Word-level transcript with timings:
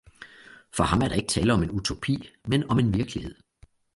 For 0.71 0.83
ham 0.85 1.01
er 1.01 1.07
der 1.07 1.15
ikke 1.15 1.27
tale 1.29 1.53
om 1.53 1.63
en 1.63 1.71
utopi, 1.71 2.29
men 2.47 2.69
om 2.69 2.79
en 2.79 2.93
virkelighed 2.93 3.35